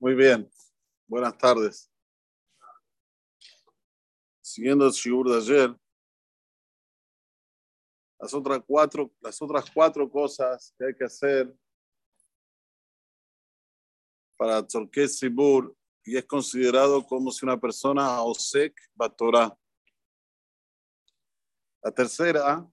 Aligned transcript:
Muy 0.00 0.14
bien. 0.14 0.48
Buenas 1.08 1.36
tardes. 1.36 1.90
Siguiendo 4.40 4.86
el 4.86 4.92
shiur 4.92 5.28
de 5.28 5.38
ayer, 5.38 5.76
las 8.20 8.32
otras 8.32 8.62
cuatro, 8.64 9.12
las 9.20 9.42
otras 9.42 9.68
cuatro 9.68 10.08
cosas 10.08 10.72
que 10.78 10.86
hay 10.86 10.94
que 10.94 11.04
hacer 11.04 11.52
para 14.36 14.64
Tzorket 14.64 15.08
Sibur 15.08 15.76
y 16.04 16.16
es 16.16 16.24
considerado 16.26 17.04
como 17.04 17.32
si 17.32 17.44
una 17.44 17.58
persona 17.58 18.22
osek 18.22 18.80
batorá. 18.94 19.58
La 21.82 21.90
tercera, 21.90 22.64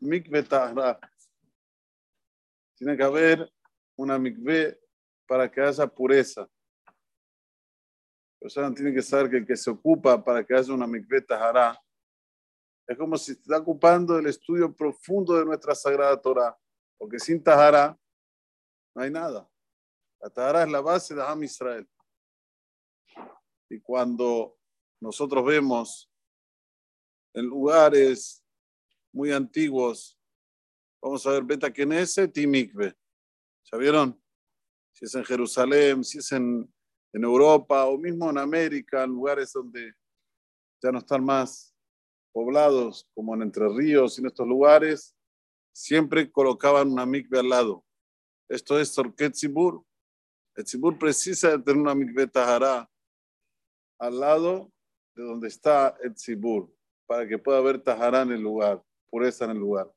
mikve 0.00 0.42
tahra. 0.42 0.98
Tiene 2.76 2.96
que 2.96 3.02
haber 3.02 3.52
una 3.94 4.18
mikve 4.18 4.85
para 5.26 5.50
que 5.50 5.60
haya 5.60 5.86
pureza. 5.86 6.48
Persona 8.40 8.74
tiene 8.74 8.92
que 8.92 9.02
saber 9.02 9.30
que 9.30 9.36
el 9.38 9.46
que 9.46 9.56
se 9.56 9.70
ocupa 9.70 10.22
para 10.22 10.44
que 10.44 10.54
haya 10.54 10.72
una 10.72 10.86
mikve 10.86 11.20
tahara 11.20 11.80
es 12.86 12.96
como 12.96 13.16
si 13.16 13.32
está 13.32 13.58
ocupando 13.58 14.18
el 14.18 14.26
estudio 14.26 14.72
profundo 14.72 15.36
de 15.36 15.44
nuestra 15.44 15.74
sagrada 15.74 16.20
Torah, 16.20 16.56
porque 16.96 17.18
sin 17.18 17.42
tahara 17.42 17.98
no 18.94 19.02
hay 19.02 19.10
nada. 19.10 19.50
La 20.20 20.30
tahara 20.30 20.62
es 20.62 20.70
la 20.70 20.80
base 20.80 21.14
de 21.14 21.22
Ham 21.22 21.42
Israel. 21.42 21.88
Y 23.68 23.80
cuando 23.80 24.56
nosotros 25.00 25.44
vemos 25.44 26.08
en 27.34 27.46
lugares 27.46 28.44
muy 29.12 29.32
antiguos, 29.32 30.16
vamos 31.02 31.26
a 31.26 31.32
ver 31.32 31.42
Beta 31.42 31.72
Knesset 31.72 32.36
y 32.38 32.46
Mikve. 32.46 32.96
¿Ya 33.64 33.78
vieron? 33.78 34.22
Si 34.96 35.04
es 35.04 35.14
en 35.14 35.24
Jerusalén, 35.26 36.02
si 36.02 36.16
es 36.16 36.32
en, 36.32 36.72
en 37.12 37.22
Europa 37.22 37.84
o 37.84 37.98
mismo 37.98 38.30
en 38.30 38.38
América, 38.38 39.04
en 39.04 39.10
lugares 39.10 39.52
donde 39.52 39.92
ya 40.82 40.90
no 40.90 41.00
están 41.00 41.22
más 41.22 41.76
poblados, 42.32 43.06
como 43.14 43.34
en 43.34 43.42
Entre 43.42 43.68
Ríos 43.68 44.16
y 44.16 44.22
en 44.22 44.28
estos 44.28 44.48
lugares, 44.48 45.14
siempre 45.70 46.32
colocaban 46.32 46.90
una 46.90 47.04
mikve 47.04 47.40
al 47.40 47.50
lado. 47.50 47.84
Esto 48.48 48.80
es 48.80 48.88
Sorket 48.88 49.34
Tzibur. 49.34 49.84
El 50.54 50.64
Tzibur 50.64 50.98
precisa 50.98 51.50
de 51.50 51.58
tener 51.58 51.82
una 51.82 51.94
mikve 51.94 52.26
Tahara 52.26 52.90
al 53.98 54.18
lado 54.18 54.72
de 55.14 55.24
donde 55.24 55.48
está 55.48 55.94
el 56.02 56.14
Tzibur, 56.14 56.74
para 57.06 57.28
que 57.28 57.36
pueda 57.36 57.58
haber 57.58 57.82
Tahara 57.82 58.22
en 58.22 58.32
el 58.32 58.40
lugar, 58.40 58.82
pureza 59.10 59.44
en 59.44 59.50
el 59.50 59.58
lugar. 59.58 59.92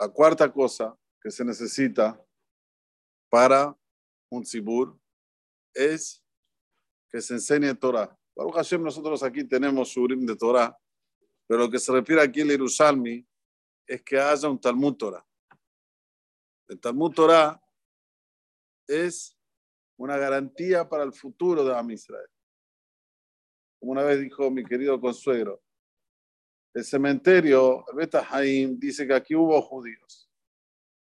La 0.00 0.08
cuarta 0.08 0.52
cosa 0.52 0.98
que 1.22 1.30
se 1.30 1.44
necesita 1.44 2.20
para 3.30 3.76
un 4.28 4.42
Tzibur 4.42 4.98
es 5.72 6.22
que 7.08 7.20
se 7.20 7.34
enseñe 7.34 7.74
Torah. 7.74 8.18
Baruch 8.34 8.54
Hashem, 8.54 8.82
nosotros 8.82 9.22
aquí 9.22 9.44
tenemos 9.44 9.88
Shurim 9.88 10.26
de 10.26 10.36
Torah, 10.36 10.76
pero 11.46 11.60
lo 11.60 11.70
que 11.70 11.78
se 11.78 11.92
refiere 11.92 12.22
aquí 12.22 12.40
en 12.40 12.48
Jerusalén 12.48 13.28
es 13.86 14.02
que 14.02 14.18
haya 14.18 14.48
un 14.48 14.60
Talmud 14.60 14.96
Torah. 14.96 15.26
El 16.68 16.80
Talmud 16.80 17.12
Torah 17.12 17.62
es 18.86 19.36
una 19.96 20.16
garantía 20.16 20.88
para 20.88 21.04
el 21.04 21.12
futuro 21.12 21.64
de 21.64 21.76
Am 21.76 21.90
Israel. 21.90 22.28
Como 23.78 23.92
una 23.92 24.02
vez 24.02 24.20
dijo 24.20 24.50
mi 24.50 24.64
querido 24.64 25.00
consuegro, 25.00 25.62
el 26.74 26.84
cementerio, 26.84 27.84
Beta 27.94 28.26
Haim, 28.30 28.78
dice 28.78 29.06
que 29.06 29.14
aquí 29.14 29.34
hubo 29.34 29.60
judíos. 29.60 30.21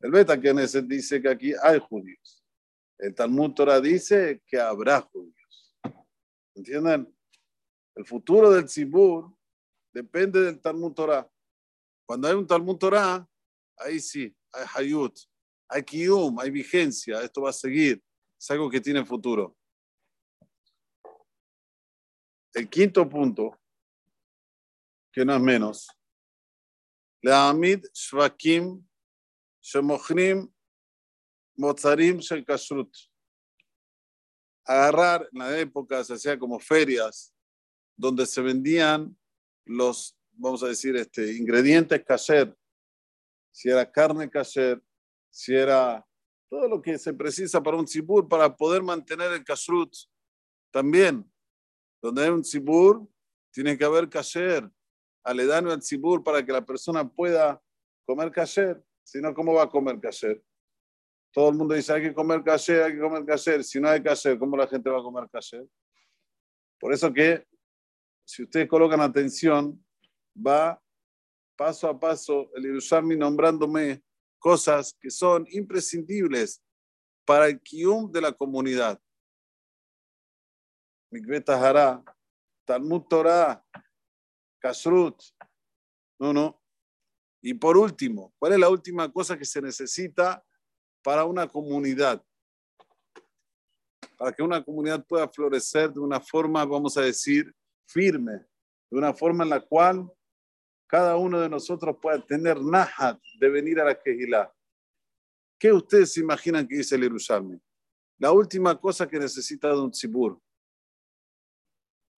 El 0.00 0.10
Beta 0.10 0.38
Knesset 0.38 0.86
dice 0.86 1.20
que 1.20 1.28
aquí 1.28 1.52
hay 1.62 1.78
judíos. 1.78 2.44
El 2.98 3.14
Talmud 3.14 3.52
Torah 3.52 3.80
dice 3.80 4.42
que 4.46 4.58
habrá 4.58 5.00
judíos. 5.00 5.76
¿Entienden? 6.54 7.14
El 7.94 8.04
futuro 8.04 8.50
del 8.50 8.66
Tzibur 8.66 9.34
depende 9.92 10.40
del 10.42 10.60
Talmud 10.60 10.92
Torah. 10.92 11.30
Cuando 12.06 12.28
hay 12.28 12.34
un 12.34 12.46
Talmud 12.46 12.76
Torah, 12.76 13.26
ahí 13.78 14.00
sí, 14.00 14.34
hay 14.52 14.66
Hayut, 14.74 15.18
hay 15.68 15.82
Kiyum, 15.82 16.38
hay 16.38 16.50
vigencia, 16.50 17.20
esto 17.22 17.42
va 17.42 17.50
a 17.50 17.54
seguir. 17.54 18.02
Es 18.38 18.50
algo 18.50 18.70
que 18.70 18.80
tiene 18.80 19.04
futuro. 19.04 19.56
El 22.52 22.68
quinto 22.68 23.08
punto, 23.08 23.58
que 25.12 25.24
no 25.24 25.34
es 25.34 25.40
menos, 25.40 25.88
Leamid 27.22 27.84
Shvakim 27.92 28.85
Shemochrim 29.66 30.48
Mozarim 31.58 32.20
Shel 32.20 32.44
Kashrut. 32.44 32.94
Agarrar, 34.64 35.28
en 35.32 35.38
la 35.38 35.58
época 35.58 36.04
se 36.04 36.14
hacía 36.14 36.38
como 36.38 36.60
ferias, 36.60 37.34
donde 37.96 38.26
se 38.26 38.40
vendían 38.40 39.16
los, 39.64 40.16
vamos 40.32 40.62
a 40.62 40.68
decir, 40.68 40.94
este, 40.96 41.32
ingredientes 41.32 42.04
kasher, 42.04 42.56
si 43.52 43.68
era 43.68 43.90
carne 43.90 44.30
kasher, 44.30 44.80
si 45.30 45.54
era 45.54 46.06
todo 46.48 46.68
lo 46.68 46.80
que 46.80 46.98
se 46.98 47.12
precisa 47.12 47.60
para 47.60 47.76
un 47.76 47.86
tzibur 47.86 48.28
para 48.28 48.54
poder 48.54 48.82
mantener 48.82 49.32
el 49.32 49.44
kashrut. 49.44 49.92
También, 50.70 51.28
donde 52.00 52.22
hay 52.22 52.30
un 52.30 52.42
tzibur, 52.42 53.08
tiene 53.52 53.76
que 53.76 53.84
haber 53.84 54.08
kasher, 54.08 54.70
aledaño 55.24 55.72
al 55.72 55.80
tzibur 55.80 56.22
para 56.22 56.44
que 56.44 56.52
la 56.52 56.64
persona 56.64 57.08
pueda 57.08 57.60
comer 58.04 58.30
kasher. 58.30 58.84
Si 59.06 59.20
no, 59.20 59.32
¿cómo 59.32 59.54
va 59.54 59.62
a 59.62 59.68
comer 59.68 60.00
kasher? 60.00 60.42
Todo 61.32 61.50
el 61.50 61.54
mundo 61.54 61.74
dice, 61.74 61.92
hay 61.92 62.02
que 62.02 62.12
comer 62.12 62.42
kasher, 62.42 62.82
hay 62.82 62.92
que 62.94 62.98
comer 62.98 63.24
kasher. 63.24 63.62
Si 63.62 63.80
no 63.80 63.88
hay 63.88 64.02
kasher, 64.02 64.36
¿cómo 64.36 64.56
la 64.56 64.66
gente 64.66 64.90
va 64.90 64.98
a 64.98 65.02
comer 65.02 65.28
kasher? 65.30 65.64
Por 66.80 66.92
eso 66.92 67.12
que, 67.12 67.46
si 68.24 68.42
ustedes 68.42 68.68
colocan 68.68 69.00
atención, 69.00 69.80
va 70.36 70.82
paso 71.54 71.88
a 71.88 71.98
paso 71.98 72.50
el 72.56 72.64
Yerushalmi 72.64 73.16
nombrándome 73.16 74.02
cosas 74.40 74.92
que 75.00 75.08
son 75.08 75.46
imprescindibles 75.50 76.60
para 77.24 77.46
el 77.46 77.60
kium 77.60 78.10
de 78.10 78.20
la 78.20 78.32
comunidad. 78.32 79.00
Mikveh 81.12 81.42
Tahara, 81.42 82.02
Talmud 82.64 83.02
Torah, 83.02 83.64
Kashrut. 84.58 85.22
No, 86.18 86.32
no. 86.32 86.60
Y 87.46 87.54
por 87.54 87.76
último, 87.76 88.34
¿cuál 88.40 88.54
es 88.54 88.58
la 88.58 88.68
última 88.68 89.08
cosa 89.12 89.38
que 89.38 89.44
se 89.44 89.62
necesita 89.62 90.44
para 91.00 91.24
una 91.24 91.46
comunidad? 91.46 92.20
Para 94.18 94.32
que 94.32 94.42
una 94.42 94.64
comunidad 94.64 95.06
pueda 95.06 95.28
florecer 95.28 95.92
de 95.92 96.00
una 96.00 96.20
forma, 96.20 96.64
vamos 96.64 96.96
a 96.96 97.02
decir, 97.02 97.54
firme, 97.86 98.32
de 98.90 98.98
una 98.98 99.14
forma 99.14 99.44
en 99.44 99.50
la 99.50 99.60
cual 99.60 100.10
cada 100.88 101.16
uno 101.16 101.38
de 101.38 101.48
nosotros 101.48 101.96
pueda 102.02 102.20
tener 102.26 102.60
nahat 102.60 103.20
de 103.38 103.48
venir 103.48 103.78
a 103.78 103.84
la 103.84 103.94
Kehilá. 103.94 104.52
¿Qué 105.56 105.72
ustedes 105.72 106.16
imaginan 106.16 106.66
que 106.66 106.78
dice 106.78 106.96
el 106.96 107.02
Jerusalén? 107.02 107.62
La 108.18 108.32
última 108.32 108.76
cosa 108.76 109.06
que 109.06 109.20
necesita 109.20 109.68
de 109.68 109.78
un 109.82 109.92
tzibur. 109.92 110.36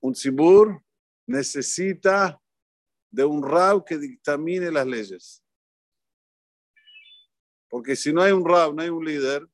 Un 0.01 0.15
tzibur 0.15 0.83
necesita 1.27 2.41
de 3.11 3.25
un 3.25 3.43
rab 3.43 3.85
que 3.85 3.99
dictamine 3.99 4.71
las 4.71 4.87
leyes. 4.87 5.45
Porque 7.69 7.97
si 7.97 8.13
no 8.13 8.23
hay 8.23 8.33
un 8.33 8.45
rab, 8.45 8.75
no 8.75 8.83
hay 8.83 8.89
un 8.89 9.05
líder, 9.05 9.49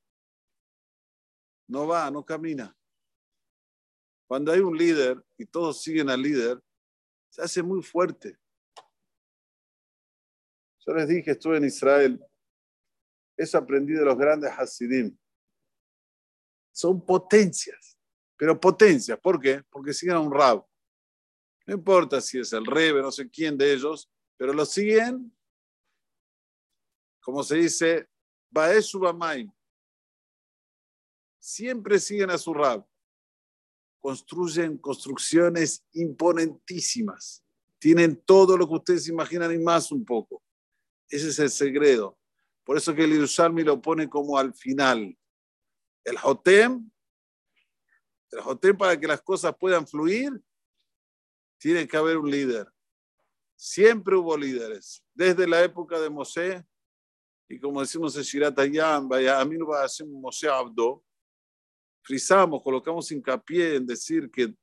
no 1.69 1.87
va, 1.87 2.11
no 2.11 2.25
camina. 2.25 2.77
Cuando 4.27 4.53
hay 4.53 4.61
un 4.61 4.77
líder 4.77 5.23
y 5.37 5.47
todos 5.47 5.83
siguen 5.83 6.11
al 6.11 6.23
líder, 6.23 6.63
se 7.29 7.43
hace 7.43 7.63
muy 7.63 7.83
fuerte. 7.83 8.39
Yo 10.87 10.95
les 10.95 11.09
dije, 11.09 11.33
estuve 11.33 11.57
en 11.57 11.65
Israel, 11.65 12.25
eso 13.37 13.59
aprendí 13.59 13.95
de 13.95 14.05
los 14.05 14.17
grandes 14.17 14.51
Hasidim. 14.53 15.17
Son 16.73 17.05
potencias, 17.05 17.99
pero 18.37 18.59
potencias. 18.61 19.19
¿Por 19.19 19.41
qué? 19.41 19.63
Porque 19.71 19.93
siguen 19.93 20.17
a 20.17 20.21
un 20.21 20.33
rab. 20.33 20.65
No 21.67 21.75
importa 21.75 22.21
si 22.21 22.39
es 22.39 22.53
el 22.53 22.67
rebe, 22.67 23.01
no 23.01 23.11
sé 23.11 23.29
quién 23.31 23.57
de 23.57 23.73
ellos, 23.73 24.11
pero 24.37 24.53
lo 24.53 24.67
siguen, 24.67 25.35
como 27.21 27.43
se 27.43 27.57
dice, 27.57 28.09
Baesubamaim. 28.51 29.51
Siempre 31.39 31.99
siguen 31.99 32.31
a 32.31 32.39
su 32.39 32.53
rab. 32.53 32.87
Construyen 34.01 34.77
construcciones 34.79 35.85
imponentísimas. 35.93 37.43
Tienen 37.79 38.17
todo 38.25 38.57
lo 38.57 38.69
que 38.69 38.75
ustedes 38.75 39.09
imaginan 39.09 39.53
y 39.53 39.59
más 39.59 39.91
un 39.91 40.05
poco. 40.05 40.43
Ese 41.09 41.29
es 41.29 41.39
el 41.39 41.51
secreto. 41.51 42.19
Por 42.65 42.77
eso 42.77 42.95
que 42.95 43.05
el 43.05 43.13
Yerushalmi 43.13 43.63
lo 43.63 43.81
pone 43.81 44.09
como 44.09 44.39
al 44.39 44.55
final. 44.55 45.17
El 46.03 46.19
Jotem, 46.19 46.91
el 48.31 48.41
Jotem 48.41 48.77
para 48.77 48.99
que 48.99 49.07
las 49.07 49.23
cosas 49.23 49.55
puedan 49.59 49.87
fluir, 49.87 50.33
tiene 51.65 51.89
que 51.89 51.97
haber 51.97 52.19
un 52.19 52.31
líder. 52.31 52.71
Siempre 53.57 54.15
hubo 54.15 54.37
líderes. 54.37 55.03
Desde 55.15 55.49
la 55.49 55.65
época 55.65 55.99
de 55.99 56.11
Mosé 56.11 56.63
y 57.49 57.59
como 57.59 57.81
decimos 57.81 58.15
en 58.19 58.23
Shirat 58.23 58.59
Ayam, 58.59 59.09
vaya, 59.09 59.41
a 59.41 59.45
mí 59.47 59.57
no 59.57 59.69
va 59.69 59.81
a 59.81 59.85
hacer 59.87 60.07
Moshe 60.07 60.47
Abdo, 60.47 61.03
frisamos, 62.03 62.63
colocamos 62.63 63.11
hincapié 63.11 63.77
en 63.77 63.87
decir 63.87 64.31
que 64.31 64.55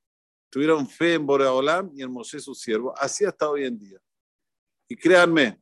tuvieron 0.51 0.87
fe 0.87 1.15
en 1.15 1.25
Boreolam 1.25 1.89
y 1.95 2.03
en 2.03 2.11
Moshe 2.11 2.39
su 2.39 2.53
siervo, 2.53 2.93
así 2.95 3.25
hasta 3.25 3.49
hoy 3.49 3.65
en 3.65 3.79
día. 3.79 3.99
Y 4.87 4.95
créanme, 4.95 5.59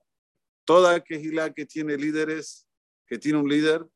toda 0.66 1.02
quejilá 1.02 1.54
que 1.54 1.66
tiene 1.66 1.96
líderes, 1.96 2.68
que 3.08 3.18
tiene 3.18 3.38
un 3.38 3.48
líder, 3.48 3.88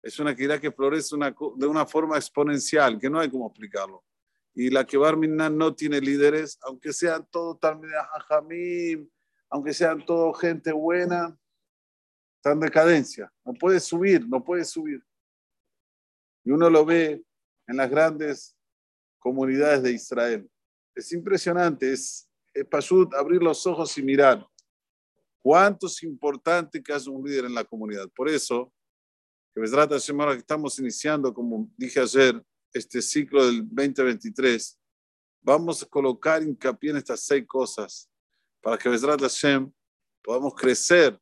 es 0.00 0.20
una 0.20 0.32
quejilá 0.32 0.60
que 0.60 0.70
florece 0.70 1.16
de 1.56 1.66
una 1.66 1.86
forma 1.86 2.16
exponencial, 2.16 3.00
que 3.00 3.10
no 3.10 3.18
hay 3.18 3.28
cómo 3.28 3.48
explicarlo. 3.48 4.04
Y 4.54 4.70
la 4.70 4.84
que 4.84 4.96
Barminan 4.96 5.58
no 5.58 5.74
tiene 5.74 6.00
líderes, 6.00 6.58
aunque 6.62 6.92
sean 6.92 7.26
todos 7.30 7.58
también 7.58 7.92
Jajamim, 8.12 9.08
aunque 9.50 9.74
sean 9.74 10.04
todos 10.04 10.38
gente 10.38 10.72
buena, 10.72 11.36
está 12.36 12.52
en 12.52 12.60
decadencia. 12.60 13.32
No 13.44 13.52
puede 13.54 13.80
subir, 13.80 14.28
no 14.28 14.44
puede 14.44 14.64
subir. 14.64 15.02
Y 16.44 16.52
uno 16.52 16.70
lo 16.70 16.84
ve 16.84 17.24
en 17.66 17.76
las 17.76 17.90
grandes 17.90 18.56
comunidades 19.18 19.82
de 19.82 19.92
Israel. 19.92 20.48
Es 20.94 21.12
impresionante, 21.12 21.92
es, 21.92 22.28
es 22.52 22.66
abrir 23.16 23.42
los 23.42 23.66
ojos 23.66 23.96
y 23.98 24.02
mirar 24.02 24.46
cuánto 25.42 25.86
es 25.86 26.02
importante 26.02 26.82
que 26.82 26.92
haya 26.92 27.10
un 27.10 27.26
líder 27.26 27.46
en 27.46 27.54
la 27.54 27.64
comunidad. 27.64 28.08
Por 28.14 28.28
eso, 28.28 28.72
que 29.54 29.62
trata 29.62 30.00
semana 30.00 30.32
que 30.32 30.38
estamos 30.38 30.78
iniciando, 30.78 31.32
como 31.32 31.68
dije 31.76 32.00
ayer, 32.00 32.42
este 32.73 33.01
ciclo 33.01 33.45
del 33.45 33.67
2023, 33.69 34.79
vamos 35.41 35.83
a 35.83 35.85
colocar 35.85 36.43
hincapié 36.43 36.91
en 36.91 36.97
estas 36.97 37.21
seis 37.21 37.45
cosas 37.47 38.09
para 38.61 38.77
que 38.77 38.89
Besrat 38.89 39.21
Hashem 39.21 39.71
podamos 40.23 40.53
crecer 40.53 41.19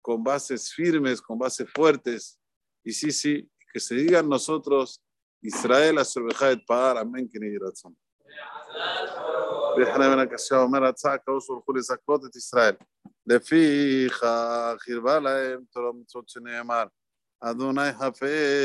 con 0.00 0.22
bases 0.22 0.72
firmes, 0.72 1.20
con 1.20 1.38
bases 1.38 1.68
fuertes. 1.72 2.38
Y 2.84 2.92
sí, 2.92 3.12
sí, 3.12 3.48
que 3.72 3.80
se 3.80 3.94
digan 3.94 4.28
nosotros, 4.28 5.02
Israel, 5.40 5.98
Azerbaiyán, 5.98 6.62
Padar, 6.66 6.98
Amén, 6.98 7.28
que 7.28 7.38
ni 7.38 7.56
razón. 7.58 7.96
ויחנה 9.76 10.08
מן 10.08 10.18
הקשה 10.18 10.56
אומר 10.56 10.84
הצעה 10.84 11.18
כאוש 11.18 11.48
הולכו 11.48 11.72
לזכות 11.72 12.24
את 12.24 12.36
ישראל. 12.36 12.74
לפיכך 13.26 14.24
חירבה 14.78 15.20
להם 15.20 15.60
תורה 15.70 15.92
מצוות 16.00 16.28
שנאמר, 16.28 16.84
אדוני 17.40 17.92
חפץ 17.92 18.22